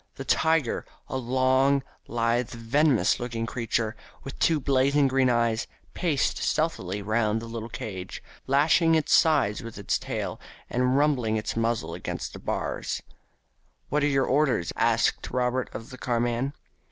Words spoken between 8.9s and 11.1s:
its sides with its tail, and